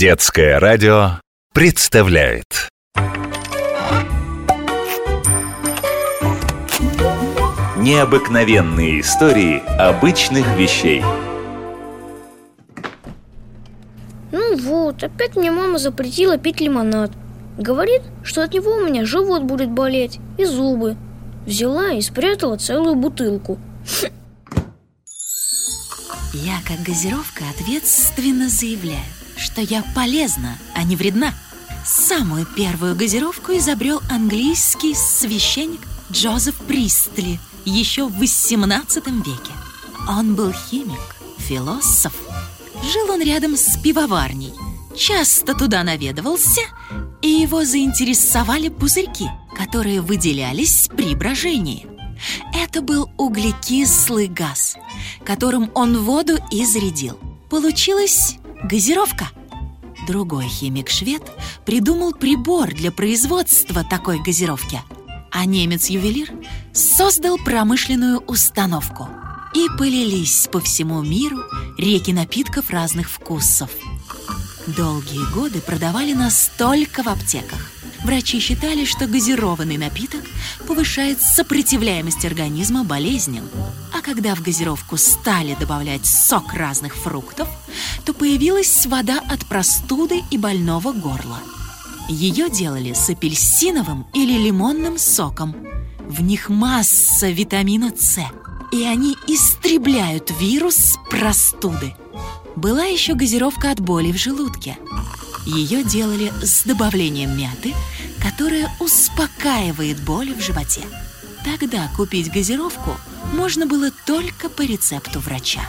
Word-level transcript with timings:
Детское 0.00 0.58
радио 0.58 1.20
представляет. 1.52 2.70
Необыкновенные 7.76 9.02
истории 9.02 9.58
обычных 9.78 10.46
вещей. 10.56 11.04
Ну 14.32 14.56
вот, 14.56 15.02
опять 15.02 15.36
мне 15.36 15.50
мама 15.50 15.76
запретила 15.76 16.38
пить 16.38 16.62
лимонад. 16.62 17.10
Говорит, 17.58 18.00
что 18.24 18.42
от 18.42 18.54
него 18.54 18.76
у 18.76 18.86
меня 18.86 19.04
живот 19.04 19.42
будет 19.42 19.68
болеть 19.68 20.18
и 20.38 20.46
зубы. 20.46 20.96
Взяла 21.44 21.92
и 21.92 22.00
спрятала 22.00 22.56
целую 22.56 22.94
бутылку. 22.94 23.58
Я, 26.32 26.58
как 26.66 26.86
газировка, 26.86 27.44
ответственно 27.54 28.48
заявляю, 28.48 29.04
что 29.40 29.60
я 29.62 29.82
полезна, 29.94 30.58
а 30.74 30.82
не 30.84 30.96
вредна. 30.96 31.34
Самую 31.84 32.46
первую 32.46 32.94
газировку 32.94 33.52
изобрел 33.52 34.02
английский 34.10 34.94
священник 34.94 35.80
Джозеф 36.12 36.56
Пристли 36.56 37.40
еще 37.64 38.06
в 38.06 38.20
XVIII 38.20 39.24
веке. 39.24 39.52
Он 40.08 40.34
был 40.34 40.52
химик, 40.52 41.16
философ. 41.38 42.12
Жил 42.92 43.10
он 43.10 43.22
рядом 43.22 43.56
с 43.56 43.78
пивоварней. 43.78 44.52
Часто 44.96 45.54
туда 45.54 45.82
наведывался, 45.84 46.62
и 47.22 47.28
его 47.28 47.64
заинтересовали 47.64 48.68
пузырьки, 48.68 49.28
которые 49.56 50.00
выделялись 50.00 50.88
при 50.94 51.14
брожении. 51.14 51.86
Это 52.52 52.82
был 52.82 53.10
углекислый 53.16 54.26
газ, 54.26 54.76
которым 55.24 55.70
он 55.74 55.98
воду 55.98 56.38
и 56.50 56.64
зарядил. 56.66 57.18
Получилась 57.48 58.39
газировка. 58.64 59.28
Другой 60.06 60.46
химик-швед 60.48 61.22
придумал 61.64 62.12
прибор 62.12 62.72
для 62.74 62.90
производства 62.90 63.84
такой 63.84 64.22
газировки, 64.22 64.80
а 65.30 65.44
немец-ювелир 65.44 66.30
создал 66.72 67.38
промышленную 67.38 68.18
установку. 68.20 69.08
И 69.54 69.66
полились 69.78 70.48
по 70.50 70.60
всему 70.60 71.02
миру 71.02 71.38
реки 71.76 72.12
напитков 72.12 72.70
разных 72.70 73.10
вкусов. 73.10 73.70
Долгие 74.66 75.32
годы 75.34 75.60
продавали 75.60 76.12
настолько 76.12 77.02
в 77.02 77.08
аптеках– 77.08 77.72
Врачи 78.04 78.40
считали, 78.40 78.84
что 78.84 79.06
газированный 79.06 79.76
напиток 79.76 80.22
повышает 80.66 81.20
сопротивляемость 81.20 82.24
организма 82.24 82.84
болезням. 82.84 83.48
А 83.96 84.00
когда 84.02 84.34
в 84.34 84.42
газировку 84.42 84.96
стали 84.96 85.56
добавлять 85.58 86.06
сок 86.06 86.54
разных 86.54 86.96
фруктов, 86.96 87.48
то 88.04 88.12
появилась 88.12 88.86
вода 88.86 89.20
от 89.28 89.46
простуды 89.46 90.22
и 90.30 90.38
больного 90.38 90.92
горла. 90.92 91.38
Ее 92.08 92.50
делали 92.50 92.92
с 92.92 93.08
апельсиновым 93.10 94.06
или 94.14 94.36
лимонным 94.36 94.98
соком. 94.98 95.54
В 96.08 96.22
них 96.22 96.48
масса 96.48 97.30
витамина 97.30 97.92
С, 97.96 98.20
и 98.72 98.82
они 98.84 99.16
истребляют 99.28 100.32
вирус 100.40 100.98
простуды. 101.08 101.94
Была 102.56 102.84
еще 102.84 103.14
газировка 103.14 103.70
от 103.70 103.80
боли 103.80 104.10
в 104.10 104.16
желудке– 104.16 104.76
ее 105.46 105.82
делали 105.82 106.32
с 106.42 106.64
добавлением 106.64 107.36
мяты, 107.36 107.74
которая 108.22 108.70
успокаивает 108.80 110.00
боли 110.04 110.32
в 110.34 110.40
животе. 110.40 110.82
Тогда 111.44 111.88
купить 111.96 112.30
газировку 112.30 112.96
можно 113.34 113.66
было 113.66 113.90
только 114.06 114.48
по 114.48 114.62
рецепту 114.62 115.20
врача. 115.20 115.62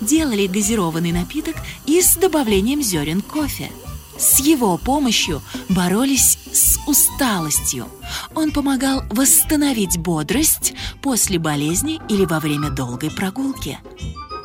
Делали 0.00 0.46
газированный 0.46 1.12
напиток 1.12 1.56
и 1.86 2.00
с 2.00 2.16
добавлением 2.16 2.82
зерен 2.82 3.20
кофе. 3.20 3.70
С 4.18 4.38
его 4.40 4.76
помощью 4.76 5.42
боролись 5.68 6.38
с 6.52 6.78
усталостью. 6.86 7.86
Он 8.34 8.50
помогал 8.50 9.02
восстановить 9.10 9.98
бодрость 9.98 10.74
после 11.00 11.38
болезни 11.38 12.00
или 12.08 12.24
во 12.24 12.38
время 12.38 12.70
долгой 12.70 13.10
прогулки. 13.10 13.78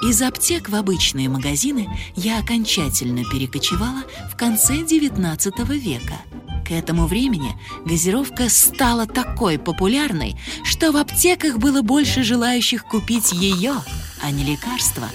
Из 0.01 0.21
аптек 0.21 0.69
в 0.69 0.75
обычные 0.75 1.29
магазины 1.29 1.89
я 2.15 2.39
окончательно 2.39 3.23
перекочевала 3.23 4.03
в 4.31 4.37
конце 4.37 4.75
XIX 4.75 5.65
века. 5.77 6.21
К 6.65 6.71
этому 6.71 7.05
времени 7.05 7.55
газировка 7.85 8.49
стала 8.49 9.05
такой 9.05 9.59
популярной, 9.59 10.35
что 10.63 10.91
в 10.91 10.97
аптеках 10.97 11.57
было 11.59 11.83
больше 11.83 12.23
желающих 12.23 12.85
купить 12.85 13.31
ее, 13.33 13.75
а 14.23 14.31
не 14.31 14.43
лекарства. 14.43 15.07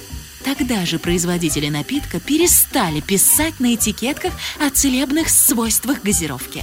Тогда 0.45 0.87
же 0.87 0.99
производители 0.99 1.69
напитка 1.69 2.21
перестали 2.21 3.01
писать 3.01 3.59
на 3.59 3.75
этикетках 3.75 4.33
о 4.65 4.71
целебных 4.71 5.29
свойствах 5.29 6.03
газировки. 6.03 6.63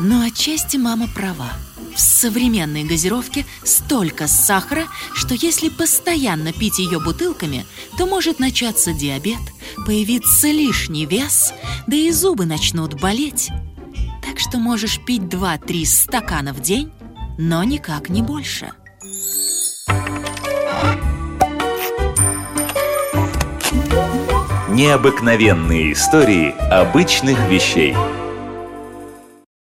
Но 0.00 0.22
отчасти 0.22 0.76
мама 0.76 1.06
права– 1.14 1.52
в 1.94 2.00
современной 2.00 2.84
газировке 2.84 3.44
столько 3.64 4.28
сахара, 4.28 4.86
что 5.12 5.34
если 5.34 5.68
постоянно 5.68 6.52
пить 6.52 6.78
ее 6.78 7.00
бутылками, 7.00 7.66
то 7.98 8.06
может 8.06 8.38
начаться 8.38 8.92
диабет, 8.92 9.40
появиться 9.86 10.48
лишний 10.48 11.06
вес, 11.06 11.52
да 11.86 11.96
и 11.96 12.10
зубы 12.10 12.46
начнут 12.46 12.94
болеть. 12.94 13.50
Что 14.40 14.58
можешь 14.58 14.98
пить 15.04 15.24
2-3 15.24 15.84
стакана 15.84 16.54
в 16.54 16.60
день, 16.60 16.90
но 17.36 17.62
никак 17.62 18.08
не 18.08 18.22
больше. 18.22 18.70
Необыкновенные 24.70 25.92
истории 25.92 26.52
обычных 26.72 27.38
вещей– 27.50 27.94